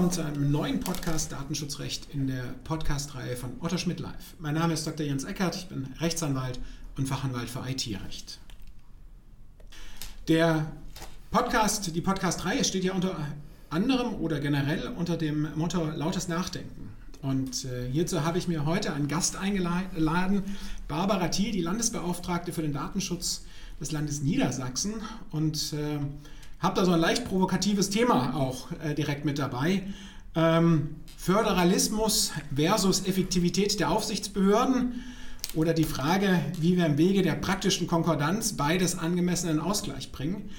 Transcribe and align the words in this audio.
Willkommen 0.00 0.12
zu 0.14 0.24
einem 0.24 0.50
neuen 0.50 0.80
Podcast 0.80 1.30
Datenschutzrecht 1.30 2.08
in 2.14 2.26
der 2.26 2.54
Podcast-Reihe 2.64 3.36
von 3.36 3.50
Otto 3.60 3.76
Schmidt 3.76 4.00
Live. 4.00 4.34
Mein 4.38 4.54
Name 4.54 4.72
ist 4.72 4.86
Dr. 4.86 5.04
Jens 5.04 5.24
Eckert, 5.24 5.54
ich 5.56 5.68
bin 5.68 5.92
Rechtsanwalt 6.00 6.58
und 6.96 7.06
Fachanwalt 7.06 7.50
für 7.50 7.68
IT-Recht. 7.68 8.38
Der 10.26 10.72
Podcast, 11.30 11.94
die 11.94 12.00
Podcast-Reihe 12.00 12.64
steht 12.64 12.82
ja 12.82 12.94
unter 12.94 13.14
anderem 13.68 14.14
oder 14.14 14.40
generell 14.40 14.88
unter 14.88 15.18
dem 15.18 15.48
Motto 15.54 15.84
Lautes 15.90 16.28
Nachdenken. 16.28 16.88
Und 17.20 17.66
äh, 17.66 17.86
hierzu 17.92 18.24
habe 18.24 18.38
ich 18.38 18.48
mir 18.48 18.64
heute 18.64 18.94
einen 18.94 19.06
Gast 19.06 19.36
eingeladen, 19.36 20.44
Barbara 20.88 21.28
Thiel, 21.28 21.52
die 21.52 21.60
Landesbeauftragte 21.60 22.54
für 22.54 22.62
den 22.62 22.72
Datenschutz 22.72 23.44
des 23.78 23.92
Landes 23.92 24.22
Niedersachsen. 24.22 24.94
Und 25.30 25.74
äh, 25.74 25.98
habe 26.60 26.76
da 26.76 26.84
so 26.84 26.92
ein 26.92 27.00
leicht 27.00 27.24
provokatives 27.24 27.90
Thema 27.90 28.34
auch 28.36 28.68
äh, 28.82 28.94
direkt 28.94 29.24
mit 29.24 29.38
dabei. 29.38 29.82
Ähm, 30.34 30.96
Föderalismus 31.16 32.32
versus 32.54 33.06
Effektivität 33.06 33.80
der 33.80 33.90
Aufsichtsbehörden 33.90 35.02
oder 35.54 35.74
die 35.74 35.84
Frage, 35.84 36.40
wie 36.58 36.76
wir 36.76 36.86
im 36.86 36.98
Wege 36.98 37.22
der 37.22 37.34
praktischen 37.34 37.86
Konkordanz 37.86 38.56
beides 38.56 38.96
angemessenen 38.96 39.58
Ausgleich 39.60 40.12
bringen. 40.12 40.50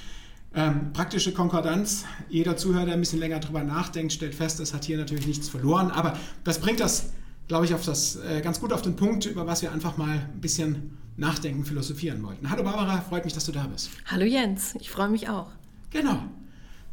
Ähm, 0.53 0.92
praktische 0.92 1.31
Konkordanz, 1.31 2.04
jeder 2.30 2.58
Zuhörer, 2.58 2.86
der 2.86 2.95
ein 2.95 3.00
bisschen 3.00 3.20
länger 3.20 3.39
drüber 3.39 3.64
nachdenkt, 3.64 4.11
stellt 4.11 4.36
fest, 4.36 4.59
es 4.59 4.73
hat 4.73 4.83
hier 4.83 4.98
natürlich 4.98 5.26
nichts 5.26 5.48
verloren, 5.48 5.92
aber 5.92 6.17
das 6.44 6.59
bringt 6.59 6.81
das, 6.81 7.14
glaube 7.48 7.64
ich, 7.66 7.73
auf 7.73 7.86
das, 7.86 8.17
äh, 8.17 8.42
ganz 8.42 8.59
gut 8.59 8.73
auf 8.73 8.81
den 8.81 8.98
Punkt, 8.98 9.26
über 9.26 9.48
was 9.48 9.61
wir 9.61 9.72
einfach 9.72 9.95
mal 9.95 10.09
ein 10.33 10.42
bisschen 10.42 10.98
nachdenken, 11.16 11.64
philosophieren 11.64 12.22
wollten. 12.23 12.50
Hallo 12.50 12.64
Barbara, 12.64 13.00
freut 13.00 13.23
mich, 13.23 13.33
dass 13.33 13.45
du 13.45 13.54
da 13.54 13.64
bist. 13.67 13.92
Hallo 14.08 14.26
Jens, 14.26 14.76
ich 14.80 14.89
freue 14.89 15.08
mich 15.08 15.30
auch. 15.30 15.48
Genau. 15.92 16.23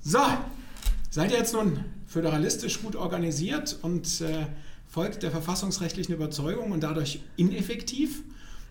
So, 0.00 0.18
seid 1.10 1.30
ihr 1.30 1.38
jetzt 1.38 1.54
nun 1.54 1.84
föderalistisch 2.06 2.82
gut 2.82 2.96
organisiert 2.96 3.78
und 3.82 4.20
äh, 4.20 4.46
folgt 4.88 5.22
der 5.22 5.30
verfassungsrechtlichen 5.30 6.14
Überzeugung 6.14 6.72
und 6.72 6.82
dadurch 6.82 7.20
ineffektiv? 7.36 8.22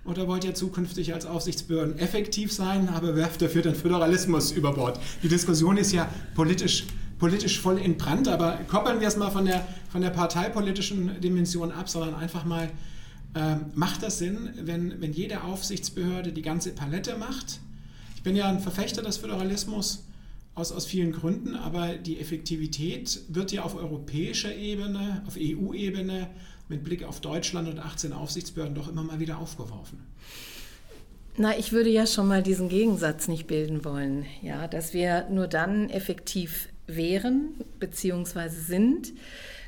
Oder 0.04 0.28
wollt 0.28 0.44
ihr 0.46 0.54
zukünftig 0.54 1.14
als 1.14 1.26
Aufsichtsbehörden 1.26 2.00
effektiv 2.00 2.52
sein, 2.52 2.90
aber 2.90 3.16
werft 3.16 3.42
dafür 3.42 3.62
den 3.62 3.76
Föderalismus 3.76 4.52
über 4.52 4.74
Bord? 4.74 5.00
Die 5.22 5.28
Diskussion 5.28 5.78
ist 5.78 5.92
ja 5.92 6.10
politisch, 6.34 6.86
politisch 7.20 7.60
voll 7.60 7.78
in 7.78 7.98
Brand, 7.98 8.28
aber 8.28 8.60
koppeln 8.68 9.02
wir 9.02 9.08
es 9.08 9.18
mal 9.18 9.32
von 9.32 9.46
der, 9.46 9.68
von 9.92 10.02
der 10.02 10.10
parteipolitischen 10.10 11.20
Dimension 11.22 11.72
ab, 11.72 11.90
sondern 11.90 12.16
einfach 12.16 12.46
mal, 12.46 12.70
äh, 13.34 13.56
macht 13.76 14.02
das 14.02 14.18
Sinn, 14.18 14.50
wenn, 14.62 15.02
wenn 15.02 15.12
jede 15.12 15.44
Aufsichtsbehörde 15.44 16.32
die 16.32 16.42
ganze 16.42 16.72
Palette 16.72 17.18
macht? 17.18 17.60
Ich 18.16 18.24
bin 18.24 18.36
ja 18.36 18.48
ein 18.48 18.62
Verfechter 18.62 19.02
des 19.02 19.18
Föderalismus 19.18 20.06
aus, 20.58 20.72
aus 20.72 20.86
vielen 20.86 21.12
Gründen, 21.12 21.56
aber 21.56 21.94
die 21.94 22.20
Effektivität 22.20 23.22
wird 23.30 23.52
ja 23.52 23.62
auf 23.62 23.76
europäischer 23.76 24.56
Ebene, 24.56 25.24
auf 25.28 25.38
EU-Ebene 25.38 26.30
mit 26.68 26.84
Blick 26.84 27.04
auf 27.04 27.22
Deutschland 27.22 27.70
und 27.70 27.80
18 27.80 28.12
Aufsichtsbehörden 28.12 28.76
doch 28.76 28.88
immer 28.88 29.04
mal 29.04 29.20
wieder 29.20 29.38
aufgeworfen. 29.38 30.00
Na, 31.38 31.56
ich 31.58 31.72
würde 31.72 31.92
ja 31.92 32.08
schon 32.08 32.28
mal 32.28 32.42
diesen 32.42 32.68
Gegensatz 32.68 33.28
nicht 33.28 33.46
bilden 33.46 33.86
wollen, 33.86 34.26
ja, 34.42 34.68
dass 34.68 34.94
wir 34.94 35.28
nur 35.30 35.48
dann 35.48 35.92
effektiv 35.92 36.70
wären 36.88 37.54
bzw. 37.80 38.50
sind, 38.50 39.14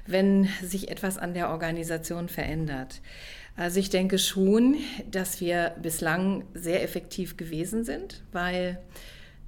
wenn 0.07 0.47
sich 0.63 0.89
etwas 0.89 1.19
an 1.19 1.35
der 1.35 1.51
Organisation 1.51 2.27
verändert. 2.27 3.01
Also 3.55 3.79
ich 3.79 3.91
denke 3.91 4.17
schon, 4.17 4.77
dass 5.11 5.39
wir 5.39 5.75
bislang 5.81 6.45
sehr 6.55 6.81
effektiv 6.81 7.37
gewesen 7.37 7.83
sind, 7.83 8.23
weil 8.31 8.79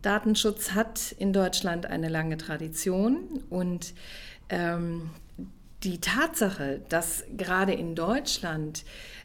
Datenschutz 0.01 0.71
hat 0.71 1.11
in 1.13 1.33
Deutschland 1.33 1.85
eine 1.85 2.09
lange 2.09 2.37
Tradition 2.37 3.43
und 3.49 3.93
ähm, 4.49 5.09
die 5.83 5.99
Tatsache, 5.99 6.81
dass 6.89 7.23
gerade 7.35 7.73
in 7.73 7.95
Deutschland 7.95 8.83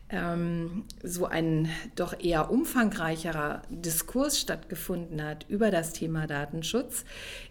ähm, 0.09 0.85
so 1.03 1.27
ein 1.27 1.69
doch 1.97 2.19
eher 2.19 2.51
umfangreicherer 2.51 3.63
Diskurs 3.71 4.39
stattgefunden 4.39 5.23
hat 5.23 5.47
über 5.49 5.71
das 5.71 5.93
Thema 5.93 6.27
Datenschutz, 6.27 7.05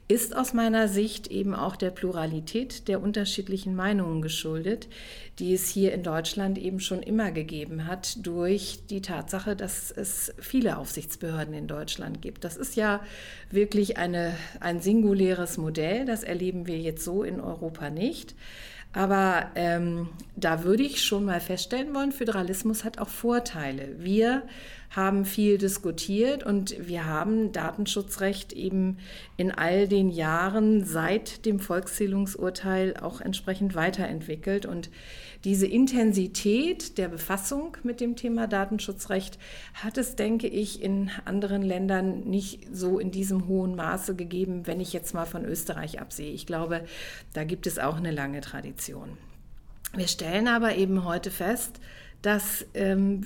ist 0.07 0.35
aus 0.35 0.53
meiner 0.53 0.87
Sicht 0.87 1.27
eben 1.27 1.53
auch 1.53 1.75
der 1.75 1.89
Pluralität 1.89 2.87
der 2.87 3.01
unterschiedlichen 3.01 3.75
Meinungen 3.75 4.21
geschuldet, 4.21 4.87
die 5.39 5.53
es 5.53 5.67
hier 5.67 5.93
in 5.93 6.03
Deutschland 6.03 6.57
eben 6.57 6.79
schon 6.79 7.01
immer 7.01 7.31
gegeben 7.31 7.87
hat 7.87 8.25
durch 8.25 8.79
die 8.89 9.01
Tatsache, 9.01 9.55
dass 9.55 9.91
es 9.91 10.33
viele 10.39 10.77
Aufsichtsbehörden 10.77 11.53
in 11.53 11.67
Deutschland 11.67 12.21
gibt. 12.21 12.43
Das 12.43 12.55
ist 12.55 12.75
ja 12.75 13.01
wirklich 13.51 13.97
eine, 13.97 14.33
ein 14.61 14.79
singuläres 14.79 15.57
Modell, 15.57 16.05
das 16.05 16.23
erleben 16.23 16.67
wir 16.67 16.77
jetzt 16.77 17.03
so 17.03 17.23
in 17.23 17.41
Europa 17.41 17.89
nicht. 17.89 18.35
Aber 18.95 19.51
ähm, 19.55 20.07
da 20.37 20.63
würde 20.63 20.83
ich 20.83 21.03
schon 21.03 21.25
mal 21.25 21.41
feststellen 21.41 21.93
wollen, 21.93 22.13
Föderalismus 22.13 22.85
hat 22.85 22.97
auch 22.97 23.09
Vorteile. 23.09 23.89
Wir 23.99 24.43
haben 24.95 25.25
viel 25.25 25.57
diskutiert 25.57 26.45
und 26.45 26.87
wir 26.87 27.05
haben 27.05 27.51
Datenschutzrecht 27.51 28.53
eben 28.53 28.97
in 29.35 29.51
all 29.51 29.87
den 29.87 30.09
Jahren 30.09 30.85
seit 30.85 31.45
dem 31.45 31.59
Volkszählungsurteil 31.59 32.95
auch 32.97 33.19
entsprechend 33.19 33.75
weiterentwickelt. 33.75 34.65
Und 34.65 34.89
diese 35.43 35.67
Intensität 35.67 36.97
der 36.97 37.09
Befassung 37.09 37.75
mit 37.83 37.99
dem 37.99 38.15
Thema 38.15 38.47
Datenschutzrecht 38.47 39.37
hat 39.73 39.97
es, 39.97 40.15
denke 40.15 40.47
ich, 40.47 40.81
in 40.81 41.11
anderen 41.25 41.61
Ländern 41.61 42.21
nicht 42.21 42.67
so 42.71 42.97
in 42.97 43.11
diesem 43.11 43.47
hohen 43.47 43.75
Maße 43.75 44.15
gegeben, 44.15 44.65
wenn 44.65 44.79
ich 44.79 44.93
jetzt 44.93 45.13
mal 45.13 45.25
von 45.25 45.43
Österreich 45.43 45.99
absehe. 45.99 46.31
Ich 46.31 46.45
glaube, 46.45 46.85
da 47.33 47.43
gibt 47.43 47.67
es 47.67 47.79
auch 47.79 47.97
eine 47.97 48.11
lange 48.11 48.39
Tradition. 48.39 49.17
Wir 49.93 50.07
stellen 50.07 50.47
aber 50.47 50.75
eben 50.75 51.03
heute 51.05 51.31
fest, 51.31 51.79
dass 52.25 52.65
ähm, 52.73 53.21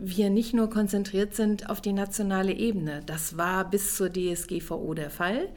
wir 0.00 0.30
nicht 0.30 0.54
nur 0.54 0.70
konzentriert 0.70 1.34
sind 1.34 1.68
auf 1.68 1.80
die 1.80 1.92
nationale 1.92 2.52
Ebene. 2.52 3.02
Das 3.04 3.36
war 3.36 3.68
bis 3.68 3.96
zur 3.96 4.12
DSGVO 4.12 4.94
der 4.94 5.10
Fall. 5.10 5.48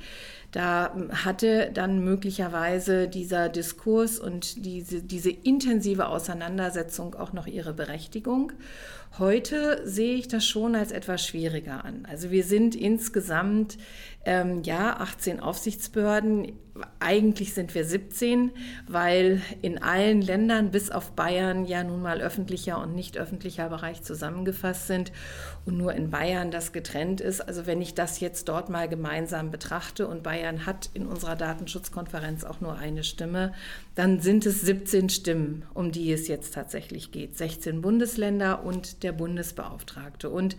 Da 0.52 0.96
hatte 1.26 1.72
dann 1.74 2.04
möglicherweise 2.04 3.08
dieser 3.08 3.50
Diskurs 3.50 4.18
und 4.18 4.66
diese, 4.66 5.02
diese 5.02 5.30
intensive 5.30 6.08
Auseinandersetzung 6.08 7.16
auch 7.16 7.34
noch 7.34 7.48
ihre 7.48 7.74
Berechtigung. 7.74 8.54
Heute 9.20 9.82
sehe 9.84 10.16
ich 10.16 10.28
das 10.28 10.46
schon 10.46 10.76
als 10.76 10.92
etwas 10.92 11.26
schwieriger 11.26 11.84
an. 11.84 12.06
Also 12.08 12.30
wir 12.30 12.44
sind 12.44 12.76
insgesamt 12.76 13.80
ähm, 14.26 14.62
ja 14.62 14.98
18 14.98 15.40
Aufsichtsbehörden. 15.40 16.52
Eigentlich 17.00 17.56
sind 17.56 17.74
wir 17.74 17.84
17, 17.84 18.52
weil 18.88 19.42
in 19.64 19.82
allen 19.82 20.22
Ländern 20.22 20.70
bis 20.70 20.92
auf 20.92 21.14
Bayern 21.14 21.66
ja 21.66 21.84
nun 21.84 22.04
mal 22.04 22.22
öffentlicher 22.22 22.80
und 22.80 22.94
nicht 22.94 23.18
öffentlicher 23.18 23.70
Bereich 23.70 24.04
zusammengefasst 24.04 24.86
sind 24.86 25.12
und 25.66 25.78
nur 25.78 25.94
in 25.94 26.12
Bayern 26.12 26.52
das 26.52 26.72
getrennt 26.72 27.20
ist. 27.20 27.42
Also 27.42 27.66
wenn 27.66 27.82
ich 27.82 27.96
das 27.96 28.20
jetzt 28.20 28.48
dort 28.50 28.70
mal 28.70 28.88
gemeinsam 28.88 29.50
betrachte 29.50 30.08
und 30.08 30.22
Bayern 30.22 30.37
hat 30.66 30.90
in 30.94 31.06
unserer 31.06 31.36
Datenschutzkonferenz 31.36 32.44
auch 32.44 32.62
nur 32.62 32.78
eine 32.78 33.04
Stimme, 33.04 33.54
dann 33.96 34.20
sind 34.20 34.46
es 34.46 34.62
17 34.62 35.10
Stimmen, 35.10 35.66
um 35.74 35.92
die 35.92 36.12
es 36.12 36.28
jetzt 36.28 36.54
tatsächlich 36.54 37.12
geht. 37.12 37.38
16 37.38 37.82
Bundesländer 37.82 38.64
und 38.64 39.04
der 39.04 39.12
Bundesbeauftragte. 39.12 40.30
Und 40.30 40.58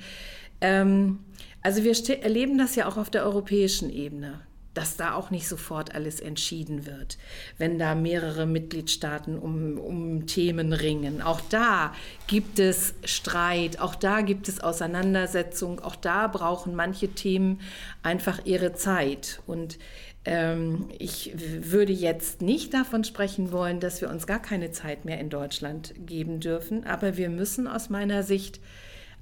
ähm, 0.61 1.21
also 1.63 1.85
wir 1.85 1.95
erleben 2.23 2.59
das 2.59 2.75
ja 2.75 2.87
auch 2.87 2.97
auf 2.97 3.11
der 3.11 3.25
europäischen 3.25 3.91
Ebene 3.91 4.41
dass 4.79 4.97
da 4.97 5.15
auch 5.15 5.33
nicht 5.33 5.49
sofort 5.49 5.97
alles 5.97 6.21
entschieden 6.21 6.87
wird, 6.87 7.19
wenn 7.59 7.81
da 7.81 7.97
mehrere 7.97 8.47
Mitgliedstaaten 8.47 9.37
um, 9.37 9.77
um 9.77 10.29
Themen 10.29 10.73
ringen. 10.73 11.21
Auch 11.21 11.41
da 11.41 11.93
gibt 12.29 12.61
es 12.61 12.95
Streit, 13.03 13.81
auch 13.81 13.97
da 13.97 14.21
gibt 14.21 14.47
es 14.47 14.61
Auseinandersetzung, 14.61 15.81
auch 15.81 15.97
da 15.97 16.29
brauchen 16.29 16.77
manche 16.77 17.09
Themen 17.09 17.61
einfach 18.05 18.47
ihre 18.47 18.73
Zeit. 18.73 19.43
Und 19.49 19.81
ähm, 20.25 20.89
ich 20.97 21.33
würde 21.35 21.93
jetzt 21.93 22.41
nicht 22.41 22.73
davon 22.73 23.03
sprechen 23.03 23.51
wollen, 23.51 23.81
dass 23.81 24.01
wir 24.01 24.11
uns 24.11 24.29
gar 24.29 24.41
keine 24.41 24.71
Zeit 24.71 25.05
mehr 25.05 25.19
in 25.19 25.29
Deutschland 25.29 25.93
geben 26.07 26.39
dürfen, 26.39 26.85
aber 26.85 27.17
wir 27.17 27.31
müssen 27.31 27.67
aus 27.67 27.91
meiner 27.91 28.23
Sicht 28.23 28.61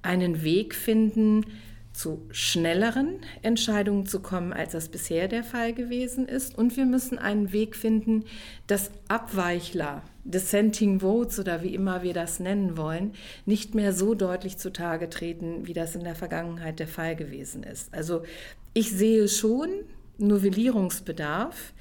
einen 0.03 0.43
Weg 0.43 0.75
finden, 0.75 1.47
zu 1.97 2.27
schnelleren 2.31 3.21
Entscheidungen 3.43 4.07
zu 4.07 4.21
kommen, 4.21 4.53
als 4.53 4.73
das 4.73 4.89
bisher 4.89 5.29
der 5.29 5.43
Fall 5.43 5.73
gewesen 5.73 6.29
ist. 6.29 6.57
Und 6.57 6.77
wir 6.77 6.85
müssen 6.85 7.19
einen 7.19 7.53
Weg 7.53 7.75
finden, 7.75 8.25
dass 8.67 8.91
Abweichler 9.09 10.03
Dissenting 10.25 11.01
Votes 11.01 11.39
oder 11.39 11.63
wie 11.63 11.75
immer 11.75 12.03
wir 12.03 12.13
das 12.13 12.39
nennen 12.39 12.77
wollen, 12.77 13.15
nicht 13.47 13.75
mehr 13.75 13.93
so 13.93 14.15
deutlich 14.15 14.59
zutage 14.59 15.09
treten, 15.09 15.67
wie 15.67 15.73
das 15.73 15.95
in 15.95 16.05
der 16.05 16.17
Vergangenheit 16.17 16.81
der 16.81 16.89
Fall 16.89 17.17
gewesen 17.17 17.63
ist. 17.63 17.95
Also 17.95 18.25
ich 18.75 18.91
sehe 18.91 19.29
schon 19.29 19.71
Novellierungsbedarf, 20.19 21.73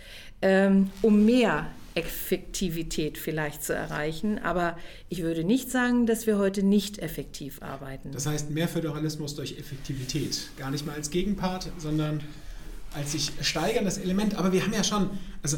ähm, 0.41 0.91
um 1.01 1.25
mehr 1.25 1.67
Effektivität 1.95 3.17
vielleicht 3.17 3.63
zu 3.63 3.73
erreichen. 3.73 4.37
Aber 4.37 4.77
ich 5.09 5.23
würde 5.23 5.43
nicht 5.43 5.71
sagen, 5.71 6.05
dass 6.05 6.27
wir 6.27 6.37
heute 6.37 6.61
nicht 6.61 6.99
effektiv 6.99 7.61
arbeiten. 7.61 8.11
Das 8.11 8.25
heißt, 8.27 8.51
mehr 8.51 8.67
Föderalismus 8.67 9.35
durch 9.35 9.57
Effektivität. 9.57 10.49
Gar 10.57 10.71
nicht 10.71 10.85
mal 10.85 10.93
als 10.93 11.09
Gegenpart, 11.09 11.71
sondern 11.77 12.21
als 12.95 13.11
sich 13.11 13.31
steigerndes 13.41 13.97
Element. 13.97 14.35
Aber 14.35 14.51
wir 14.51 14.63
haben 14.63 14.73
ja 14.73 14.83
schon, 14.83 15.09
also 15.43 15.57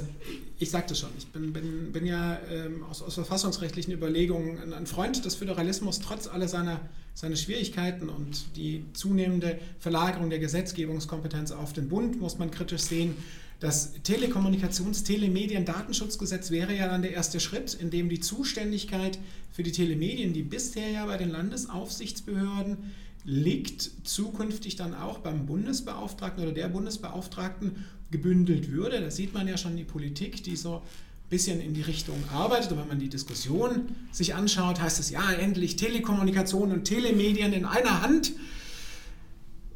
ich 0.60 0.72
sagte 0.72 0.95
schon, 0.95 1.10
ich 1.18 1.28
bin, 1.28 1.54
bin, 1.54 1.92
bin 1.92 2.06
ja 2.06 2.39
ähm, 2.51 2.84
aus, 2.84 3.01
aus, 3.01 3.13
verfassungsrechtlichen 3.13 3.94
Überlegungen 3.94 4.74
ein 4.74 4.88
Freund 4.88 5.24
des 5.24 5.36
Föderalismus, 5.36 6.00
trotz 6.00 6.28
aller 6.28 6.48
seiner, 6.48 6.81
seiner 7.13 7.36
Schwierigkeiten 7.36 8.10
und 8.10 8.56
die 8.56 8.86
zunehmende 8.94 9.60
Verlagerung 9.80 10.30
der 10.30 10.39
Gesetzgebungskompetenz 10.39 11.51
auf 11.51 11.74
den 11.74 11.89
Bund 11.89 12.19
muss 12.19 12.39
man 12.39 12.50
kritisch 12.50 12.81
sehen. 12.81 13.16
Das 13.60 13.94
Telekommunikations-, 14.04 15.04
Telemedien-, 15.04 15.66
Datenschutzgesetz 15.66 16.51
wäre 16.51 16.75
ja 16.75 16.88
dann 16.88 17.01
der 17.01 17.12
erste 17.12 17.40
Schritt, 17.40 17.74
in 17.74 17.90
dem 17.90 18.10
die 18.10 18.19
Zuständigkeit 18.19 19.18
für 19.51 19.63
die 19.63 19.72
Telemedien, 19.72 20.33
die 20.33 20.44
bisher 20.44 20.90
ja 20.90 21.06
bei 21.06 21.18
den 21.18 21.30
Landesaufsichtsbehörden 21.30 22.78
liegt, 23.27 23.91
zukünftig 24.06 24.77
dann 24.77 24.95
auch 24.95 25.19
beim 25.19 25.45
Bundesbeauftragten 25.45 26.44
oder 26.44 26.53
der 26.53 26.69
Bundesbeauftragten 26.69 27.85
gebündelt 28.09 28.71
würde. 28.71 29.01
Da 29.01 29.12
sieht 29.12 29.33
man 29.33 29.50
ja 29.50 29.57
schon 29.57 29.75
die 29.75 29.83
Politik, 29.83 30.44
die 30.44 30.56
so 30.56 30.77
ein 30.77 31.29
bisschen 31.29 31.59
in 31.59 31.74
die 31.74 31.81
Richtung 31.81 32.15
arbeitet. 32.33 32.71
Und 32.71 32.79
wenn 32.79 32.88
man 32.88 33.00
die 33.00 33.09
Diskussion 33.09 33.89
sich 34.13 34.33
anschaut, 34.33 34.79
heißt 34.79 35.01
es 35.01 35.09
ja 35.09 35.29
endlich 35.33 35.75
Telekommunikation 35.75 36.71
und 36.71 36.85
Telemedien 36.85 37.51
in 37.51 37.65
einer 37.65 38.01
Hand. 38.01 38.31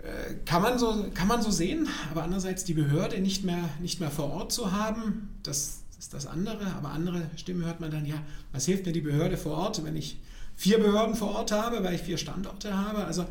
Äh, 0.01 0.35
kann 0.45 0.61
man, 0.61 0.79
so, 0.79 1.07
kann 1.13 1.27
man 1.27 1.41
so 1.41 1.51
sehen, 1.51 1.89
aber 2.09 2.23
andererseits 2.23 2.63
die 2.63 2.73
Behörde 2.73 3.19
nicht 3.19 3.43
mehr, 3.43 3.69
nicht 3.81 3.99
mehr 3.99 4.11
vor 4.11 4.31
Ort 4.31 4.53
zu 4.53 4.71
haben, 4.71 5.27
das 5.43 5.81
ist 5.99 6.13
das 6.13 6.25
andere. 6.25 6.67
Aber 6.77 6.91
andere 6.91 7.29
Stimmen 7.35 7.65
hört 7.65 7.81
man 7.81 7.91
dann, 7.91 8.05
ja, 8.05 8.23
was 8.53 8.65
hilft 8.65 8.85
mir 8.85 8.93
die 8.93 9.01
Behörde 9.01 9.35
vor 9.35 9.57
Ort, 9.57 9.83
wenn 9.83 9.97
ich 9.97 10.21
vier 10.61 10.77
Behörden 10.77 11.15
vor 11.15 11.31
Ort 11.31 11.51
habe, 11.51 11.83
weil 11.83 11.95
ich 11.95 12.01
vier 12.01 12.19
Standorte 12.19 12.77
habe? 12.77 13.03
Also 13.05 13.25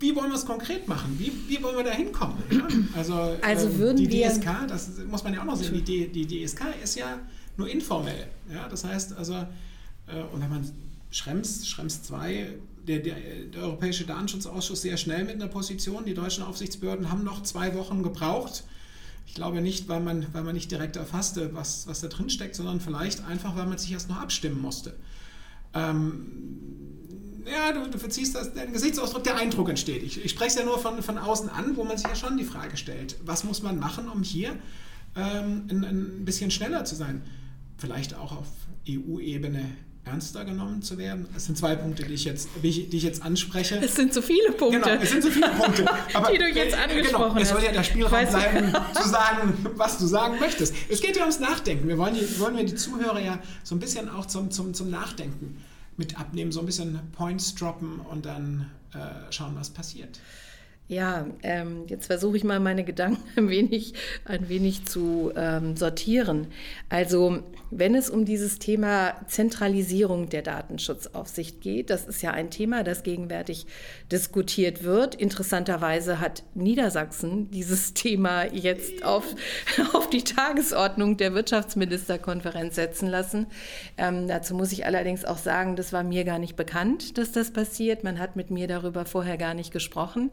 wie 0.00 0.16
wollen 0.16 0.30
wir 0.30 0.36
es 0.36 0.46
konkret 0.46 0.88
machen? 0.88 1.16
Wie, 1.18 1.30
wie 1.48 1.62
wollen 1.62 1.76
wir 1.76 1.84
da 1.84 1.90
hinkommen? 1.90 2.42
Ja? 2.50 2.66
Also, 2.96 3.36
also 3.42 3.66
ähm, 3.66 3.78
würden 3.78 3.96
die 3.98 4.10
wir 4.10 4.30
DSK, 4.30 4.68
das 4.68 4.90
muss 5.06 5.22
man 5.22 5.34
ja 5.34 5.42
auch 5.42 5.44
noch 5.44 5.56
sehen, 5.56 5.84
die, 5.84 6.08
die 6.08 6.26
DSK 6.26 6.62
ist 6.82 6.96
ja 6.96 7.18
nur 7.58 7.68
informell. 7.68 8.26
Ja? 8.50 8.66
Das 8.70 8.84
heißt 8.84 9.18
also, 9.18 9.34
äh, 9.34 10.22
und 10.32 10.40
wenn 10.40 10.48
man 10.48 10.70
Schrems, 11.10 11.68
Schrems 11.68 12.02
2 12.04 12.54
der, 12.88 13.00
der, 13.00 13.16
der, 13.52 13.62
Europäische 13.62 14.06
Datenschutzausschuss 14.06 14.80
sehr 14.80 14.96
schnell 14.96 15.24
mit 15.24 15.34
einer 15.34 15.48
Position. 15.48 16.06
Die 16.06 16.14
deutschen 16.14 16.42
Aufsichtsbehörden 16.42 17.10
haben 17.10 17.22
noch 17.22 17.42
zwei 17.42 17.74
Wochen 17.74 18.02
gebraucht. 18.02 18.64
Ich 19.26 19.34
glaube 19.34 19.60
nicht, 19.60 19.88
weil 19.88 20.00
man, 20.00 20.26
weil 20.32 20.42
man 20.42 20.54
nicht 20.54 20.70
direkt 20.70 20.96
erfasste, 20.96 21.54
was, 21.54 21.86
was 21.86 22.00
da 22.00 22.08
drin 22.08 22.30
steckt, 22.30 22.54
sondern 22.54 22.80
vielleicht 22.80 23.24
einfach, 23.24 23.56
weil 23.56 23.66
man 23.66 23.76
sich 23.76 23.92
erst 23.92 24.08
noch 24.08 24.20
abstimmen 24.20 24.62
musste. 24.62 24.94
Ähm, 25.76 26.32
ja, 27.46 27.72
du, 27.72 27.88
du 27.88 27.98
verziehst 27.98 28.34
das, 28.34 28.54
dein 28.54 28.72
Gesichtsausdruck, 28.72 29.22
der 29.22 29.36
Eindruck 29.36 29.68
entsteht. 29.68 30.02
Ich, 30.02 30.24
ich 30.24 30.30
spreche 30.30 30.48
es 30.48 30.54
ja 30.56 30.64
nur 30.64 30.78
von, 30.78 31.02
von 31.02 31.18
außen 31.18 31.48
an, 31.48 31.76
wo 31.76 31.84
man 31.84 31.96
sich 31.96 32.06
ja 32.06 32.16
schon 32.16 32.36
die 32.36 32.44
Frage 32.44 32.76
stellt, 32.76 33.16
was 33.24 33.44
muss 33.44 33.62
man 33.62 33.78
machen, 33.78 34.08
um 34.08 34.22
hier 34.22 34.56
ähm, 35.14 35.66
ein, 35.70 35.84
ein 35.84 36.24
bisschen 36.24 36.50
schneller 36.50 36.84
zu 36.84 36.96
sein? 36.96 37.22
Vielleicht 37.78 38.14
auch 38.14 38.32
auf 38.32 38.46
EU-Ebene 38.88 39.64
ernster 40.06 40.44
genommen 40.44 40.82
zu 40.82 40.98
werden? 40.98 41.26
Es 41.36 41.46
sind 41.46 41.58
zwei 41.58 41.74
Punkte, 41.74 42.04
die 42.04 42.14
ich 42.14 42.24
jetzt, 42.24 42.48
die 42.62 42.68
ich 42.68 43.02
jetzt 43.02 43.22
anspreche. 43.22 43.76
Es 43.82 43.96
sind 43.96 44.14
so 44.14 44.22
viele 44.22 44.52
Punkte. 44.52 44.80
Genau, 44.80 45.02
es 45.02 45.10
sind 45.10 45.22
so 45.22 45.30
viele 45.30 45.48
Punkte. 45.50 45.84
Die 46.32 46.38
du 46.38 46.48
jetzt 46.48 46.74
äh, 46.74 46.76
angesprochen 46.76 47.34
genau, 47.34 47.40
Es 47.40 47.48
soll 47.48 47.62
ja 47.62 47.72
der 47.72 47.82
Spielraum 47.82 48.26
bleiben, 48.26 48.72
zu 48.94 49.08
sagen, 49.08 49.66
was 49.74 49.98
du 49.98 50.06
sagen 50.06 50.38
möchtest. 50.38 50.74
Es 50.88 51.00
geht 51.00 51.16
ja 51.16 51.22
ums 51.22 51.40
Nachdenken. 51.40 51.88
Wir 51.88 51.98
wollen, 51.98 52.14
die, 52.14 52.40
wollen 52.40 52.56
wir 52.56 52.64
die 52.64 52.74
Zuhörer 52.74 53.20
ja 53.20 53.38
so 53.64 53.74
ein 53.74 53.80
bisschen 53.80 54.08
auch 54.08 54.26
zum, 54.26 54.50
zum, 54.50 54.74
zum 54.74 54.90
Nachdenken 54.90 55.62
mit 55.96 56.18
abnehmen, 56.18 56.52
so 56.52 56.60
ein 56.60 56.66
bisschen 56.66 57.00
Points 57.12 57.54
droppen 57.54 58.00
und 58.00 58.26
dann 58.26 58.70
äh, 58.92 58.98
schauen, 59.30 59.54
was 59.56 59.70
passiert. 59.70 60.20
Ja, 60.88 61.26
ähm, 61.42 61.84
jetzt 61.88 62.06
versuche 62.06 62.36
ich 62.36 62.44
mal 62.44 62.60
meine 62.60 62.84
Gedanken 62.84 63.22
ein 63.36 63.48
wenig, 63.48 63.94
ein 64.24 64.48
wenig 64.48 64.84
zu 64.84 65.32
ähm, 65.34 65.76
sortieren. 65.76 66.46
Also 66.88 67.42
wenn 67.72 67.96
es 67.96 68.08
um 68.08 68.24
dieses 68.24 68.60
Thema 68.60 69.14
Zentralisierung 69.26 70.28
der 70.28 70.42
Datenschutzaufsicht 70.42 71.60
geht, 71.60 71.90
das 71.90 72.06
ist 72.06 72.22
ja 72.22 72.30
ein 72.30 72.50
Thema, 72.50 72.84
das 72.84 73.02
gegenwärtig 73.02 73.66
diskutiert 74.12 74.84
wird. 74.84 75.16
Interessanterweise 75.16 76.20
hat 76.20 76.44
Niedersachsen 76.54 77.50
dieses 77.50 77.92
Thema 77.94 78.44
jetzt 78.44 79.04
auf, 79.04 79.24
auf 79.92 80.08
die 80.08 80.22
Tagesordnung 80.22 81.16
der 81.16 81.34
Wirtschaftsministerkonferenz 81.34 82.76
setzen 82.76 83.08
lassen. 83.08 83.48
Ähm, 83.98 84.28
dazu 84.28 84.54
muss 84.54 84.70
ich 84.70 84.86
allerdings 84.86 85.24
auch 85.24 85.38
sagen, 85.38 85.74
das 85.74 85.92
war 85.92 86.04
mir 86.04 86.22
gar 86.22 86.38
nicht 86.38 86.54
bekannt, 86.54 87.18
dass 87.18 87.32
das 87.32 87.52
passiert. 87.52 88.04
Man 88.04 88.20
hat 88.20 88.36
mit 88.36 88.52
mir 88.52 88.68
darüber 88.68 89.04
vorher 89.04 89.36
gar 89.36 89.54
nicht 89.54 89.72
gesprochen. 89.72 90.30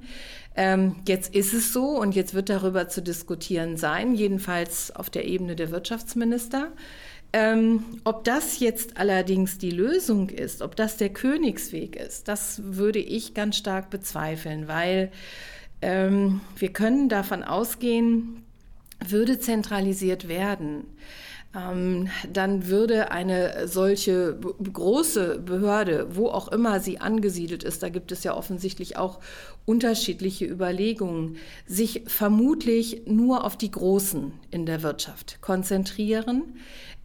Ähm, 0.55 0.97
jetzt 1.07 1.33
ist 1.33 1.53
es 1.53 1.73
so 1.73 1.99
und 1.99 2.15
jetzt 2.15 2.33
wird 2.33 2.49
darüber 2.49 2.87
zu 2.87 3.01
diskutieren 3.01 3.77
sein, 3.77 4.13
jedenfalls 4.13 4.95
auf 4.95 5.09
der 5.09 5.25
Ebene 5.25 5.55
der 5.55 5.71
Wirtschaftsminister. 5.71 6.71
Ähm, 7.35 7.83
ob 8.03 8.23
das 8.23 8.59
jetzt 8.59 8.97
allerdings 8.97 9.57
die 9.57 9.71
Lösung 9.71 10.29
ist, 10.29 10.61
ob 10.61 10.75
das 10.75 10.97
der 10.97 11.09
Königsweg 11.09 11.95
ist, 11.95 12.27
das 12.27 12.61
würde 12.63 12.99
ich 12.99 13.33
ganz 13.33 13.57
stark 13.57 13.89
bezweifeln, 13.89 14.67
weil 14.67 15.11
ähm, 15.81 16.41
wir 16.55 16.71
können 16.71 17.09
davon 17.09 17.43
ausgehen, 17.43 18.43
würde 19.03 19.39
zentralisiert 19.39 20.27
werden, 20.27 20.85
ähm, 21.55 22.09
dann 22.31 22.67
würde 22.67 23.11
eine 23.11 23.67
solche 23.67 24.39
große 24.71 25.39
Behörde, 25.39 26.07
wo 26.15 26.27
auch 26.27 26.47
immer 26.47 26.79
sie 26.79 26.99
angesiedelt 26.99 27.63
ist, 27.63 27.83
da 27.83 27.89
gibt 27.89 28.11
es 28.11 28.23
ja 28.23 28.35
offensichtlich 28.35 28.97
auch 28.97 29.19
unterschiedliche 29.65 30.45
Überlegungen, 30.45 31.37
sich 31.65 32.03
vermutlich 32.07 33.03
nur 33.05 33.43
auf 33.43 33.55
die 33.55 33.71
Großen 33.71 34.33
in 34.51 34.65
der 34.65 34.81
Wirtschaft 34.81 35.41
konzentrieren. 35.41 36.55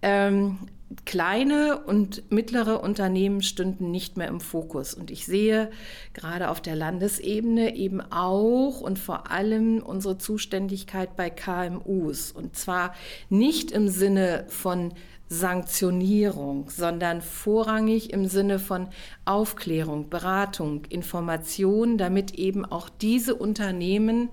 Ähm, 0.01 0.59
kleine 1.05 1.79
und 1.85 2.31
mittlere 2.31 2.83
Unternehmen 2.83 3.43
stünden 3.43 3.91
nicht 3.91 4.17
mehr 4.17 4.29
im 4.29 4.41
Fokus. 4.41 4.95
Und 4.95 5.11
ich 5.11 5.27
sehe 5.27 5.71
gerade 6.15 6.49
auf 6.49 6.61
der 6.61 6.77
Landesebene 6.77 7.77
eben 7.77 8.01
auch 8.01 8.81
und 8.81 8.99
vor 8.99 9.31
allem 9.31 9.83
unsere 9.83 10.19
Zuständigkeit 10.19 11.17
bei 11.17 11.31
KMUs. 11.31 12.33
Und 12.33 12.57
zwar 12.57 12.95
nicht 13.29 13.71
im 13.71 13.89
Sinne 13.89 14.47
von 14.49 14.95
Sanktionierung, 15.29 16.71
sondern 16.71 17.21
vorrangig 17.21 18.13
im 18.13 18.27
Sinne 18.27 18.59
von 18.59 18.89
Aufklärung, 19.27 20.09
Beratung, 20.09 20.87
Information, 20.87 21.99
damit 21.99 22.35
eben 22.35 22.65
auch 22.65 22.89
diese 22.89 23.35
Unternehmen 23.35 24.31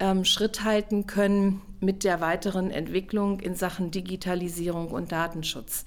ähm, 0.00 0.24
Schritt 0.24 0.64
halten 0.64 1.06
können 1.06 1.62
mit 1.80 2.04
der 2.04 2.20
weiteren 2.20 2.70
Entwicklung 2.70 3.40
in 3.40 3.54
Sachen 3.54 3.90
Digitalisierung 3.90 4.88
und 4.88 5.12
Datenschutz. 5.12 5.84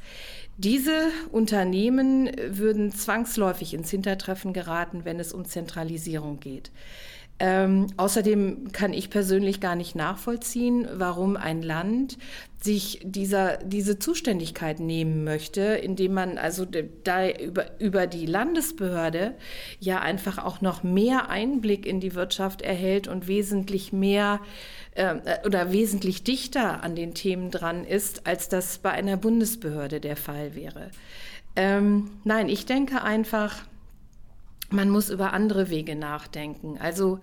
Diese 0.58 1.10
Unternehmen 1.32 2.30
würden 2.48 2.92
zwangsläufig 2.92 3.74
ins 3.74 3.90
Hintertreffen 3.90 4.54
geraten, 4.54 5.04
wenn 5.04 5.20
es 5.20 5.34
um 5.34 5.46
Zentralisierung 5.46 6.40
geht. 6.40 6.72
Ähm, 7.40 7.88
außerdem 7.98 8.72
kann 8.72 8.94
ich 8.94 9.10
persönlich 9.10 9.60
gar 9.60 9.76
nicht 9.76 9.96
nachvollziehen, 9.96 10.88
warum 10.94 11.36
ein 11.36 11.62
Land 11.62 12.18
sich 12.62 13.02
dieser, 13.04 13.58
diese 13.58 14.00
Zuständigkeit 14.00 14.80
nehmen 14.80 15.24
möchte, 15.24 15.62
indem 15.62 16.14
man 16.14 16.38
also 16.38 16.66
da 16.66 17.30
über, 17.30 17.66
über 17.80 18.08
die 18.08 18.26
Landesbehörde 18.26 19.34
ja 19.80 20.00
einfach 20.00 20.38
auch 20.38 20.62
noch 20.62 20.84
mehr 20.84 21.30
Einblick 21.30 21.86
in 21.86 22.00
die 22.00 22.16
Wirtschaft 22.16 22.62
erhält 22.62 23.08
und 23.08 23.28
wesentlich 23.28 23.92
mehr 23.92 24.40
äh, 24.96 25.16
oder 25.46 25.74
wesentlich 25.74 26.24
dichter 26.24 26.84
an 26.84 26.96
den 26.96 27.14
Themen 27.14 27.52
dran 27.52 27.84
ist, 27.84 28.28
als 28.28 28.48
das 28.48 28.78
bei 28.78 28.92
einer 28.92 29.18
Bundesbehörde 29.18 30.00
der 30.00 30.16
Fall 30.16 30.56
wäre. 30.56 30.92
Ähm, 31.56 32.12
nein, 32.24 32.48
ich 32.48 32.66
denke 32.66 33.04
einfach, 33.04 33.64
man 34.70 34.90
muss 34.90 35.10
über 35.10 35.34
andere 35.34 35.70
Wege 35.70 35.96
nachdenken. 35.96 36.78
Also 36.80 37.20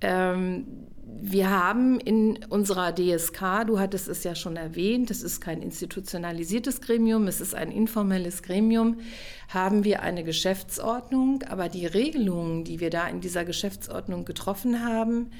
ähm, 0.00 0.66
wir 1.08 1.50
haben 1.50 2.00
in 2.00 2.44
unserer 2.48 2.92
DSK, 2.92 3.64
du 3.66 3.78
hattest 3.78 4.08
es 4.08 4.24
ja 4.24 4.34
schon 4.34 4.56
erwähnt, 4.56 5.10
es 5.10 5.22
ist 5.22 5.40
kein 5.40 5.62
institutionalisiertes 5.62 6.80
Gremium, 6.80 7.28
es 7.28 7.40
ist 7.40 7.54
ein 7.54 7.70
informelles 7.70 8.42
Gremium, 8.42 8.98
haben 9.48 9.84
wir 9.84 10.02
eine 10.02 10.24
Geschäftsordnung, 10.24 11.44
aber 11.44 11.68
die 11.68 11.86
Regelungen, 11.86 12.64
die 12.64 12.80
wir 12.80 12.90
da 12.90 13.06
in 13.06 13.20
dieser 13.20 13.44
Geschäftsordnung 13.44 14.24
getroffen 14.24 14.84
haben, 14.84 15.30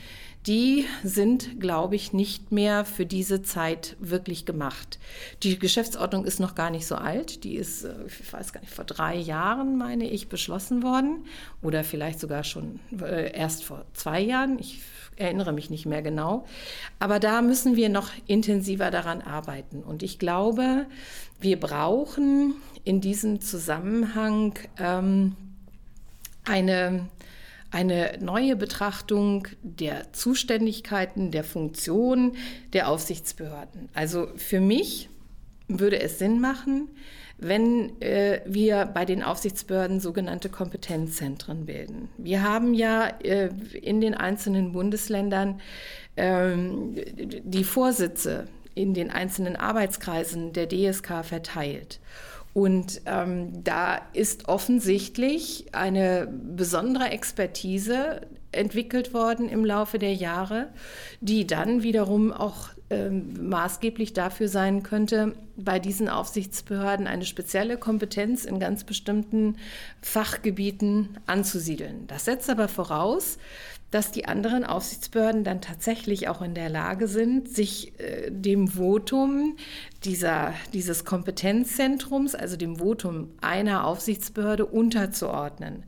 die 0.46 0.86
sind, 1.02 1.60
glaube 1.60 1.96
ich, 1.96 2.12
nicht 2.12 2.52
mehr 2.52 2.84
für 2.84 3.04
diese 3.04 3.42
Zeit 3.42 3.96
wirklich 3.98 4.44
gemacht. 4.44 4.98
Die 5.42 5.58
Geschäftsordnung 5.58 6.24
ist 6.24 6.38
noch 6.38 6.54
gar 6.54 6.70
nicht 6.70 6.86
so 6.86 6.94
alt. 6.94 7.42
Die 7.42 7.56
ist, 7.56 7.84
äh, 7.84 7.94
ich 8.06 8.32
weiß 8.32 8.52
gar 8.52 8.60
nicht, 8.60 8.72
vor 8.72 8.84
drei 8.84 9.16
Jahren, 9.16 9.76
meine 9.76 10.08
ich, 10.08 10.28
beschlossen 10.28 10.82
worden. 10.82 11.24
Oder 11.62 11.82
vielleicht 11.82 12.20
sogar 12.20 12.44
schon 12.44 12.78
äh, 13.00 13.36
erst 13.36 13.64
vor 13.64 13.86
zwei 13.94 14.20
Jahren. 14.20 14.58
Ich 14.60 14.80
erinnere 15.16 15.52
mich 15.52 15.68
nicht 15.68 15.86
mehr 15.86 16.02
genau. 16.02 16.46
Aber 17.00 17.18
da 17.18 17.42
müssen 17.42 17.74
wir 17.74 17.88
noch 17.88 18.10
intensiver 18.26 18.92
daran 18.92 19.22
arbeiten. 19.22 19.82
Und 19.82 20.04
ich 20.04 20.18
glaube, 20.18 20.86
wir 21.40 21.58
brauchen 21.58 22.54
in 22.84 23.00
diesem 23.00 23.40
Zusammenhang 23.40 24.54
ähm, 24.78 25.34
eine 26.44 27.08
eine 27.70 28.18
neue 28.20 28.56
Betrachtung 28.56 29.48
der 29.62 30.12
Zuständigkeiten, 30.12 31.30
der 31.30 31.44
Funktion 31.44 32.36
der 32.72 32.88
Aufsichtsbehörden. 32.88 33.88
Also 33.94 34.28
für 34.36 34.60
mich 34.60 35.08
würde 35.68 36.00
es 36.00 36.18
Sinn 36.18 36.40
machen, 36.40 36.88
wenn 37.38 38.00
äh, 38.00 38.40
wir 38.46 38.86
bei 38.86 39.04
den 39.04 39.22
Aufsichtsbehörden 39.22 40.00
sogenannte 40.00 40.48
Kompetenzzentren 40.48 41.66
bilden. 41.66 42.08
Wir 42.16 42.42
haben 42.42 42.72
ja 42.72 43.08
äh, 43.22 43.50
in 43.82 44.00
den 44.00 44.14
einzelnen 44.14 44.72
Bundesländern 44.72 45.60
ähm, 46.16 46.94
die 46.94 47.64
Vorsitze 47.64 48.46
in 48.74 48.94
den 48.94 49.10
einzelnen 49.10 49.56
Arbeitskreisen 49.56 50.52
der 50.52 50.68
DSK 50.68 51.24
verteilt. 51.24 52.00
Und 52.56 53.02
ähm, 53.04 53.62
da 53.64 54.00
ist 54.14 54.48
offensichtlich 54.48 55.66
eine 55.74 56.26
besondere 56.26 57.10
Expertise 57.10 58.22
entwickelt 58.50 59.12
worden 59.12 59.50
im 59.50 59.62
Laufe 59.62 59.98
der 59.98 60.14
Jahre, 60.14 60.68
die 61.20 61.46
dann 61.46 61.82
wiederum 61.82 62.32
auch 62.32 62.70
ähm, 62.88 63.48
maßgeblich 63.48 64.12
dafür 64.12 64.48
sein 64.48 64.82
könnte, 64.82 65.34
bei 65.56 65.80
diesen 65.80 66.08
Aufsichtsbehörden 66.08 67.06
eine 67.06 67.24
spezielle 67.24 67.78
Kompetenz 67.78 68.44
in 68.44 68.60
ganz 68.60 68.84
bestimmten 68.84 69.56
Fachgebieten 70.02 71.18
anzusiedeln. 71.26 72.06
Das 72.06 72.26
setzt 72.26 72.48
aber 72.48 72.68
voraus, 72.68 73.38
dass 73.90 74.10
die 74.10 74.26
anderen 74.26 74.64
Aufsichtsbehörden 74.64 75.42
dann 75.42 75.60
tatsächlich 75.60 76.28
auch 76.28 76.42
in 76.42 76.54
der 76.54 76.68
Lage 76.68 77.08
sind, 77.08 77.48
sich 77.48 77.98
äh, 77.98 78.30
dem 78.30 78.68
Votum 78.68 79.56
dieser, 80.04 80.54
dieses 80.72 81.04
Kompetenzzentrums, 81.04 82.34
also 82.34 82.56
dem 82.56 82.76
Votum 82.76 83.30
einer 83.40 83.84
Aufsichtsbehörde 83.84 84.66
unterzuordnen. 84.66 85.84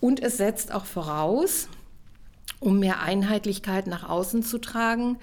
Und 0.00 0.22
es 0.22 0.36
setzt 0.36 0.72
auch 0.72 0.84
voraus, 0.84 1.68
um 2.60 2.78
mehr 2.78 3.02
Einheitlichkeit 3.02 3.86
nach 3.86 4.08
außen 4.08 4.42
zu 4.42 4.58
tragen, 4.58 5.18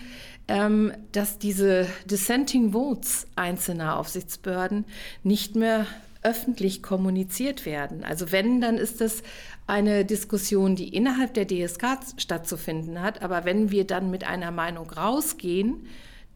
ähm, 0.47 0.91
dass 1.11 1.39
diese 1.39 1.87
Dissenting 2.05 2.71
Votes 2.71 3.27
einzelner 3.35 3.97
Aufsichtsbehörden 3.97 4.85
nicht 5.23 5.55
mehr 5.55 5.85
öffentlich 6.23 6.83
kommuniziert 6.83 7.65
werden. 7.65 8.03
Also 8.03 8.31
wenn, 8.31 8.59
dann 8.61 8.77
ist 8.77 9.01
es 9.01 9.23
eine 9.65 10.05
Diskussion, 10.05 10.75
die 10.75 10.89
innerhalb 10.89 11.33
der 11.33 11.47
DSK 11.47 11.99
stattzufinden 12.17 13.01
hat. 13.01 13.21
Aber 13.21 13.45
wenn 13.45 13.71
wir 13.71 13.85
dann 13.85 14.09
mit 14.09 14.25
einer 14.25 14.51
Meinung 14.51 14.89
rausgehen, 14.89 15.87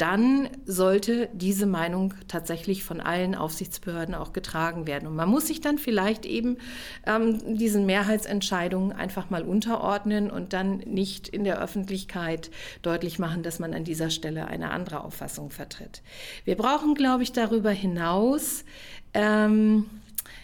dann 0.01 0.49
sollte 0.65 1.29
diese 1.31 1.67
Meinung 1.67 2.15
tatsächlich 2.27 2.83
von 2.83 2.99
allen 2.99 3.35
Aufsichtsbehörden 3.35 4.15
auch 4.15 4.33
getragen 4.33 4.87
werden. 4.87 5.07
Und 5.07 5.15
man 5.15 5.29
muss 5.29 5.45
sich 5.45 5.61
dann 5.61 5.77
vielleicht 5.77 6.25
eben 6.25 6.57
ähm, 7.05 7.57
diesen 7.57 7.85
Mehrheitsentscheidungen 7.85 8.93
einfach 8.93 9.29
mal 9.29 9.43
unterordnen 9.43 10.31
und 10.31 10.53
dann 10.53 10.77
nicht 10.79 11.27
in 11.27 11.43
der 11.43 11.61
Öffentlichkeit 11.61 12.49
deutlich 12.81 13.19
machen, 13.19 13.43
dass 13.43 13.59
man 13.59 13.75
an 13.75 13.83
dieser 13.83 14.09
Stelle 14.09 14.47
eine 14.47 14.71
andere 14.71 15.03
Auffassung 15.03 15.51
vertritt. 15.51 16.01
Wir 16.45 16.55
brauchen, 16.55 16.95
glaube 16.95 17.21
ich, 17.21 17.31
darüber 17.31 17.69
hinaus 17.69 18.65
ähm, 19.13 19.85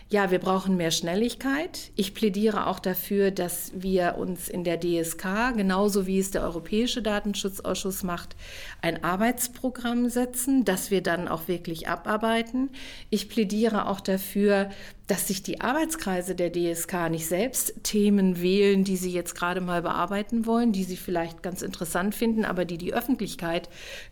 ja, 0.10 0.32
wir 0.32 0.40
brauchen 0.40 0.78
mehr 0.78 0.92
Schnelligkeit. 0.92 1.92
Ich 1.98 2.14
plädiere 2.14 2.68
auch 2.68 2.80
dafür, 2.80 3.30
dass 3.30 3.74
wir 3.76 4.16
uns 4.18 4.48
in 4.48 4.64
der 4.64 4.80
DSK, 4.80 5.54
genauso 5.58 6.08
wie 6.08 6.18
es 6.18 6.32
der 6.32 6.44
Europäische 6.44 7.02
Datenschutzausschuss 7.02 8.04
macht, 8.04 8.38
ein 8.82 9.04
Arbeitsprogramm 9.04 10.08
setzen, 10.08 10.64
das 10.64 10.92
wir 10.92 11.04
dann 11.04 11.28
auch 11.28 11.50
wirklich 11.50 11.90
abarbeiten. 11.90 12.70
Ich 13.10 13.28
plädiere 13.28 13.90
auch 13.90 14.00
dafür, 14.00 14.70
dass 15.08 15.28
sich 15.28 15.44
die 15.44 15.60
Arbeitskreise 15.60 16.36
der 16.36 16.52
DSK 16.54 17.10
nicht 17.10 17.28
selbst 17.28 17.74
Themen 17.84 18.42
wählen, 18.42 18.86
die 18.86 18.98
sie 18.98 19.12
jetzt 19.12 19.36
gerade 19.36 19.60
mal 19.60 19.82
bearbeiten 19.82 20.46
wollen, 20.46 20.72
die 20.72 20.84
sie 20.86 20.98
vielleicht 20.98 21.44
ganz 21.44 21.62
interessant 21.62 22.16
finden, 22.16 22.46
aber 22.46 22.64
die 22.64 22.78
die 22.78 22.94
Öffentlichkeit 22.94 23.68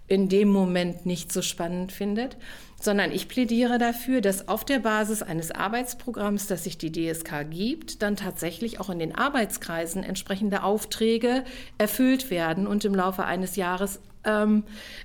in 0.07 0.27
dem 0.27 0.49
Moment 0.49 1.05
nicht 1.05 1.31
so 1.31 1.41
spannend 1.41 1.93
findet, 1.93 2.37
sondern 2.85 3.11
ich 3.11 3.27
plädiere 3.27 3.77
dafür, 3.77 4.21
dass 4.21 4.47
auf 4.47 4.63
der 4.63 4.79
Basis 4.79 5.21
eines 5.21 5.51
Arbeitsprogramms, 5.51 6.47
das 6.47 6.63
sich 6.63 6.77
die 6.77 6.91
DSK 6.91 7.49
gibt, 7.49 8.01
dann 8.01 8.15
tatsächlich 8.15 8.79
auch 8.79 8.89
in 8.89 8.99
den 8.99 9.13
Arbeitskreisen 9.13 10.03
entsprechende 10.03 10.63
Aufträge 10.63 11.43
erfüllt 11.77 12.29
werden 12.29 12.67
und 12.67 12.85
im 12.85 12.95
Laufe 12.95 13.25
eines 13.25 13.57
Jahres 13.57 13.99
ähm, 14.23 14.63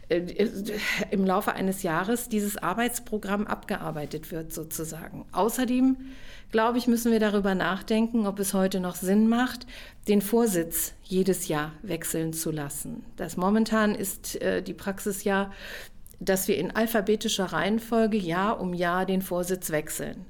äh, 0.08 0.22
im 1.10 1.24
Laufe 1.24 1.52
eines 1.52 1.82
Jahres 1.82 2.28
dieses 2.28 2.56
Arbeitsprogramm 2.56 3.46
abgearbeitet 3.46 4.30
wird 4.30 4.52
sozusagen. 4.52 5.26
Außerdem 5.32 5.96
glaube 6.50 6.78
ich, 6.78 6.86
müssen 6.86 7.12
wir 7.12 7.20
darüber 7.20 7.54
nachdenken, 7.54 8.26
ob 8.26 8.38
es 8.40 8.54
heute 8.54 8.80
noch 8.80 8.96
Sinn 8.96 9.28
macht, 9.28 9.66
den 10.08 10.20
Vorsitz 10.20 10.94
jedes 11.04 11.48
Jahr 11.48 11.72
wechseln 11.82 12.32
zu 12.32 12.50
lassen. 12.50 13.04
Das 13.16 13.36
momentan 13.36 13.94
ist 13.94 14.40
äh, 14.42 14.62
die 14.62 14.74
Praxis 14.74 15.24
ja, 15.24 15.52
dass 16.20 16.46
wir 16.46 16.56
in 16.58 16.70
alphabetischer 16.70 17.46
Reihenfolge 17.46 18.18
Jahr 18.18 18.60
um 18.60 18.74
Jahr 18.74 19.06
den 19.06 19.22
Vorsitz 19.22 19.70
wechseln. 19.70 20.26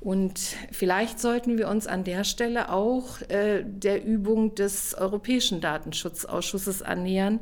Und 0.00 0.38
vielleicht 0.70 1.18
sollten 1.18 1.58
wir 1.58 1.68
uns 1.68 1.86
an 1.86 2.04
der 2.04 2.24
Stelle 2.24 2.70
auch 2.70 3.20
äh, 3.22 3.64
der 3.64 4.04
Übung 4.04 4.54
des 4.54 4.94
Europäischen 4.94 5.60
Datenschutzausschusses 5.60 6.82
annähern, 6.82 7.40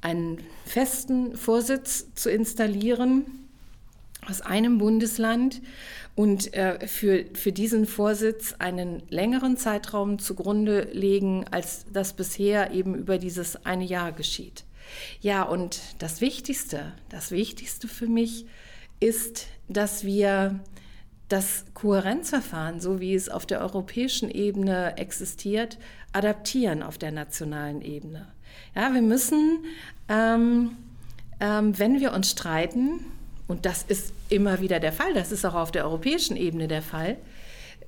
einen 0.00 0.38
festen 0.64 1.36
Vorsitz 1.36 2.06
zu 2.14 2.30
installieren 2.30 3.26
aus 4.26 4.40
einem 4.40 4.78
Bundesland 4.78 5.60
und 6.14 6.52
äh, 6.54 6.86
für, 6.86 7.24
für 7.34 7.52
diesen 7.52 7.86
Vorsitz 7.86 8.54
einen 8.58 9.02
längeren 9.08 9.56
Zeitraum 9.56 10.18
zugrunde 10.18 10.88
legen, 10.92 11.44
als 11.50 11.86
das 11.92 12.14
bisher 12.14 12.72
eben 12.72 12.94
über 12.94 13.18
dieses 13.18 13.64
eine 13.64 13.84
Jahr 13.84 14.12
geschieht. 14.12 14.64
Ja, 15.20 15.42
und 15.42 15.80
das 15.98 16.20
Wichtigste, 16.20 16.92
das 17.08 17.30
Wichtigste 17.30 17.88
für 17.88 18.06
mich 18.06 18.46
ist, 19.00 19.46
dass 19.68 20.04
wir 20.04 20.60
das 21.28 21.64
Kohärenzverfahren, 21.74 22.80
so 22.80 23.00
wie 23.00 23.14
es 23.14 23.28
auf 23.28 23.46
der 23.46 23.60
europäischen 23.60 24.30
Ebene 24.30 24.96
existiert, 24.98 25.78
adaptieren 26.12 26.82
auf 26.82 26.98
der 26.98 27.12
nationalen 27.12 27.82
Ebene. 27.82 28.26
Ja, 28.74 28.92
wir 28.92 29.02
müssen, 29.02 29.64
ähm, 30.08 30.76
ähm, 31.38 31.78
wenn 31.78 32.00
wir 32.00 32.12
uns 32.12 32.30
streiten, 32.30 33.04
und 33.46 33.64
das 33.64 33.84
ist 33.84 34.12
immer 34.28 34.60
wieder 34.60 34.80
der 34.80 34.92
Fall, 34.92 35.14
das 35.14 35.32
ist 35.32 35.44
auch 35.44 35.54
auf 35.54 35.70
der 35.70 35.84
europäischen 35.84 36.36
Ebene 36.36 36.68
der 36.68 36.82
Fall, 36.82 37.16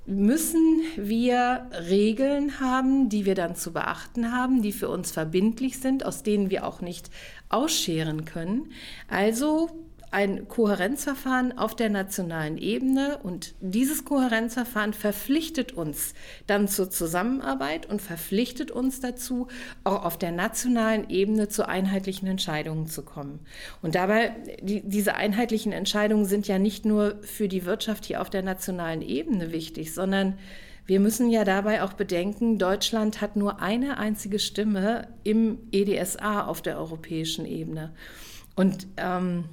müssen 0.06 0.82
wir 0.96 1.66
Regeln 1.88 2.60
haben, 2.60 3.08
die 3.08 3.24
wir 3.24 3.34
dann 3.34 3.54
zu 3.54 3.72
beachten 3.72 4.32
haben, 4.32 4.62
die 4.62 4.72
für 4.72 4.88
uns 4.88 5.12
verbindlich 5.12 5.78
sind, 5.78 6.04
aus 6.04 6.22
denen 6.22 6.50
wir 6.50 6.66
auch 6.66 6.80
nicht 6.80 7.10
ausscheren 7.48 8.24
können. 8.24 8.72
Also 9.08 9.70
ein 10.12 10.46
Kohärenzverfahren 10.46 11.56
auf 11.56 11.74
der 11.74 11.88
nationalen 11.88 12.58
Ebene 12.58 13.18
und 13.22 13.54
dieses 13.60 14.04
Kohärenzverfahren 14.04 14.92
verpflichtet 14.92 15.72
uns 15.72 16.12
dann 16.46 16.68
zur 16.68 16.90
Zusammenarbeit 16.90 17.86
und 17.86 18.02
verpflichtet 18.02 18.70
uns 18.70 19.00
dazu, 19.00 19.48
auch 19.84 20.04
auf 20.04 20.18
der 20.18 20.30
nationalen 20.30 21.08
Ebene 21.08 21.48
zu 21.48 21.66
einheitlichen 21.66 22.28
Entscheidungen 22.28 22.88
zu 22.88 23.02
kommen. 23.02 23.40
Und 23.80 23.94
dabei, 23.94 24.36
die, 24.60 24.82
diese 24.86 25.14
einheitlichen 25.14 25.72
Entscheidungen 25.72 26.26
sind 26.26 26.46
ja 26.46 26.58
nicht 26.58 26.84
nur 26.84 27.16
für 27.22 27.48
die 27.48 27.64
Wirtschaft 27.64 28.04
hier 28.04 28.20
auf 28.20 28.28
der 28.28 28.42
nationalen 28.42 29.00
Ebene 29.00 29.50
wichtig, 29.50 29.94
sondern 29.94 30.38
wir 30.84 31.00
müssen 31.00 31.30
ja 31.30 31.44
dabei 31.44 31.82
auch 31.82 31.94
bedenken, 31.94 32.58
Deutschland 32.58 33.20
hat 33.22 33.36
nur 33.36 33.62
eine 33.62 33.96
einzige 33.96 34.38
Stimme 34.38 35.08
im 35.24 35.58
EDSA 35.70 36.44
auf 36.44 36.60
der 36.60 36.76
europäischen 36.76 37.46
Ebene. 37.46 37.94
Und 38.56 38.88
ähm, 38.98 39.44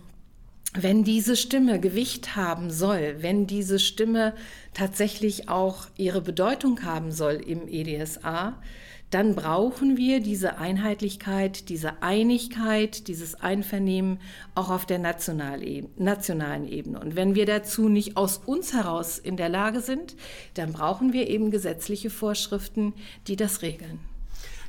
wenn 0.73 1.03
diese 1.03 1.35
Stimme 1.35 1.79
Gewicht 1.79 2.35
haben 2.35 2.69
soll, 2.69 3.17
wenn 3.19 3.47
diese 3.47 3.79
Stimme 3.79 4.35
tatsächlich 4.73 5.49
auch 5.49 5.88
ihre 5.97 6.21
Bedeutung 6.21 6.83
haben 6.83 7.11
soll 7.11 7.35
im 7.35 7.67
EDSA, 7.67 8.61
dann 9.09 9.33
brauchen 9.33 9.97
wir 9.97 10.19
diese 10.19 10.59
Einheitlichkeit, 10.59 11.69
diese 11.69 12.03
Einigkeit, 12.03 13.07
dieses 13.07 13.33
Einvernehmen 13.33 14.19
auch 14.53 14.69
auf 14.69 14.85
der 14.85 14.99
nationalen 14.99 16.67
Ebene. 16.67 16.99
Und 16.99 17.15
wenn 17.15 17.33
wir 17.33 17.47
dazu 17.47 17.89
nicht 17.89 18.17
aus 18.17 18.39
uns 18.45 18.73
heraus 18.73 19.17
in 19.17 19.35
der 19.35 19.49
Lage 19.49 19.81
sind, 19.81 20.15
dann 20.53 20.73
brauchen 20.73 21.11
wir 21.11 21.27
eben 21.27 21.49
gesetzliche 21.49 22.11
Vorschriften, 22.11 22.93
die 23.25 23.35
das 23.35 23.63
regeln. 23.63 23.99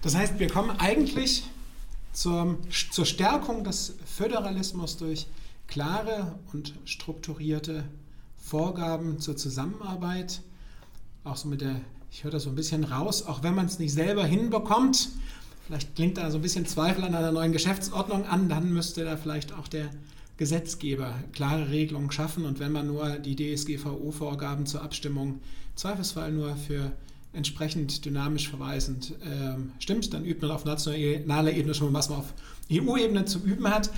Das 0.01 0.15
heißt, 0.15 0.39
wir 0.39 0.49
kommen 0.49 0.71
eigentlich 0.79 1.43
zur, 2.15 2.59
zur 2.91 3.05
Stärkung 3.05 3.63
des 3.65 3.95
Föderalismus 4.07 4.97
durch 4.97 5.27
klare 5.71 6.35
und 6.53 6.75
strukturierte 6.85 7.85
Vorgaben 8.37 9.21
zur 9.21 9.37
Zusammenarbeit. 9.37 10.43
Auch 11.25 11.37
so 11.37 11.49
mit 11.49 11.61
der, 11.61 11.81
ich 12.11 12.25
höre 12.25 12.33
da 12.33 12.41
so 12.41 12.51
ein 12.51 12.57
bisschen 12.57 12.85
raus, 12.85 13.25
auch 13.25 13.43
wenn 13.43 13.55
man 13.55 13.67
es 13.67 13.79
nicht 13.79 13.93
selber 13.93 14.25
hinbekommt, 14.25 15.11
vielleicht 15.67 15.95
klingt 15.95 16.19
da 16.19 16.31
so 16.31 16.39
ein 16.39 16.43
bisschen 16.43 16.67
Zweifel 16.67 17.05
an 17.05 17.15
einer 17.15 17.31
neuen 17.31 17.53
Geschäftsordnung 17.53 18.27
an, 18.27 18.49
dann 18.49 18.73
müsste 18.73 19.05
da 19.05 19.17
vielleicht 19.17 19.53
auch 19.53 19.69
der 19.69 19.91
Gesetzgeber 20.37 21.15
klare 21.33 21.71
Regelungen 21.71 22.11
schaffen 22.11 22.47
und 22.47 22.59
wenn 22.59 22.73
man 22.73 22.89
nur 22.89 23.19
die 23.19 23.37
DSGVO-Vorgaben 23.37 24.67
zur 24.67 24.83
Abstimmung 24.83 25.41
Zweifelsfall 25.77 26.33
nur 26.33 26.57
für 26.57 26.91
entsprechend 27.33 28.05
dynamisch 28.05 28.49
verweisend 28.49 29.13
äh, 29.23 29.57
stimmt, 29.79 30.13
dann 30.13 30.25
übt 30.25 30.45
man 30.45 30.51
auf 30.51 30.65
nationaler 30.65 31.53
Ebene 31.53 31.75
schon, 31.75 31.93
was 31.93 32.11
man 32.11 32.21
auf 32.21 32.35
EU-Ebene 32.73 33.25
zu 33.25 33.39
üben 33.39 33.69
hat. 33.69 33.91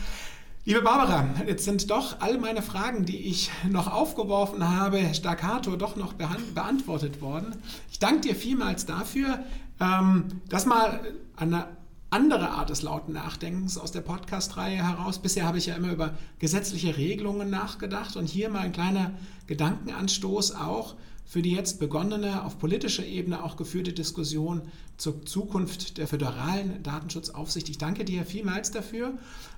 Liebe 0.64 0.80
Barbara, 0.80 1.28
jetzt 1.44 1.64
sind 1.64 1.90
doch 1.90 2.20
all 2.20 2.38
meine 2.38 2.62
Fragen, 2.62 3.04
die 3.04 3.16
ich 3.16 3.50
noch 3.68 3.92
aufgeworfen 3.92 4.70
habe, 4.70 5.12
staccato 5.12 5.74
doch 5.74 5.96
noch 5.96 6.12
beantwortet 6.12 7.20
worden. 7.20 7.56
Ich 7.90 7.98
danke 7.98 8.28
dir 8.28 8.36
vielmals 8.36 8.86
dafür. 8.86 9.40
Ähm, 9.80 10.26
das 10.48 10.64
mal 10.64 11.00
der 11.40 11.68
andere 12.10 12.50
Art 12.50 12.70
des 12.70 12.82
lauten 12.82 13.12
Nachdenkens 13.12 13.76
aus 13.76 13.90
der 13.90 14.02
Podcast-Reihe 14.02 14.76
heraus. 14.76 15.18
Bisher 15.18 15.46
habe 15.46 15.58
ich 15.58 15.66
ja 15.66 15.74
immer 15.74 15.90
über 15.90 16.14
gesetzliche 16.38 16.96
Regelungen 16.96 17.50
nachgedacht 17.50 18.14
und 18.14 18.26
hier 18.26 18.48
mal 18.48 18.60
ein 18.60 18.72
kleiner 18.72 19.14
Gedankenanstoß 19.48 20.54
auch 20.54 20.94
für 21.24 21.42
die 21.42 21.52
jetzt 21.52 21.80
begonnene, 21.80 22.44
auf 22.44 22.58
politischer 22.58 23.04
Ebene 23.04 23.42
auch 23.42 23.56
geführte 23.56 23.92
Diskussion 23.92 24.62
zur 24.96 25.24
Zukunft 25.24 25.98
der 25.98 26.06
föderalen 26.06 26.82
Datenschutzaufsicht. 26.82 27.68
Ich 27.68 27.78
danke 27.78 28.04
dir 28.04 28.24
vielmals 28.24 28.70
dafür 28.70 29.12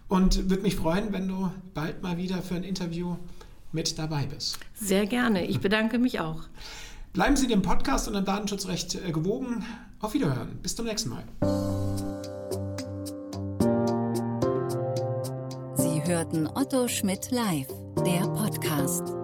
und 0.08 0.50
würde 0.50 0.62
mich 0.62 0.76
freuen, 0.76 1.12
wenn 1.12 1.28
du 1.28 1.50
bald 1.74 2.02
mal 2.02 2.16
wieder 2.16 2.42
für 2.42 2.54
ein 2.54 2.64
Interview 2.64 3.16
mit 3.72 3.98
dabei 3.98 4.26
bist. 4.26 4.58
Sehr 4.74 5.06
gerne. 5.06 5.46
Ich 5.46 5.60
bedanke 5.60 5.98
mich 5.98 6.20
auch. 6.20 6.42
Bleiben 7.12 7.36
Sie 7.36 7.46
dem 7.46 7.62
Podcast 7.62 8.08
und 8.08 8.14
dem 8.14 8.24
Datenschutzrecht 8.24 8.94
äh, 8.96 9.12
gewogen. 9.12 9.64
Auf 10.00 10.14
Wiederhören. 10.14 10.58
Bis 10.62 10.76
zum 10.76 10.86
nächsten 10.86 11.10
Mal. 11.10 11.24
hörten 16.06 16.46
Otto 16.46 16.86
Schmidt 16.86 17.30
live, 17.30 17.68
der 18.04 18.28
Podcast. 18.28 19.23